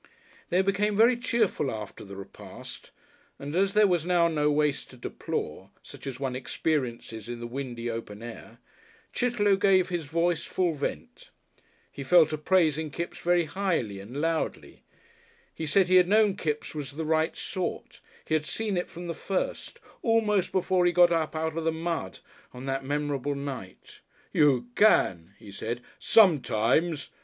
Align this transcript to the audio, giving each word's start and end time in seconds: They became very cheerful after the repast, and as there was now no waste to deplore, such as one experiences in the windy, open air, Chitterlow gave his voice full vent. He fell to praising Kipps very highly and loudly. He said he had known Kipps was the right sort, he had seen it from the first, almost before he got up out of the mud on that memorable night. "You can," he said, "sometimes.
They 0.49 0.63
became 0.63 0.97
very 0.97 1.15
cheerful 1.15 1.69
after 1.69 2.03
the 2.03 2.15
repast, 2.15 2.89
and 3.37 3.55
as 3.55 3.75
there 3.75 3.85
was 3.85 4.03
now 4.03 4.27
no 4.27 4.49
waste 4.51 4.89
to 4.89 4.97
deplore, 4.97 5.69
such 5.83 6.07
as 6.07 6.19
one 6.19 6.35
experiences 6.35 7.29
in 7.29 7.39
the 7.39 7.45
windy, 7.45 7.87
open 7.87 8.23
air, 8.23 8.57
Chitterlow 9.13 9.57
gave 9.57 9.89
his 9.89 10.05
voice 10.05 10.43
full 10.43 10.73
vent. 10.73 11.29
He 11.91 12.03
fell 12.03 12.25
to 12.25 12.37
praising 12.39 12.89
Kipps 12.89 13.19
very 13.19 13.45
highly 13.45 13.99
and 13.99 14.19
loudly. 14.19 14.81
He 15.53 15.67
said 15.67 15.87
he 15.87 15.97
had 15.97 16.07
known 16.07 16.35
Kipps 16.35 16.73
was 16.73 16.93
the 16.93 17.05
right 17.05 17.37
sort, 17.37 18.01
he 18.25 18.33
had 18.33 18.47
seen 18.47 18.77
it 18.77 18.89
from 18.89 19.05
the 19.05 19.13
first, 19.13 19.79
almost 20.01 20.51
before 20.51 20.83
he 20.87 20.91
got 20.91 21.11
up 21.11 21.35
out 21.35 21.55
of 21.55 21.63
the 21.63 21.71
mud 21.71 22.21
on 22.55 22.65
that 22.65 22.83
memorable 22.83 23.35
night. 23.35 23.99
"You 24.33 24.69
can," 24.75 25.35
he 25.37 25.51
said, 25.51 25.79
"sometimes. 25.99 27.09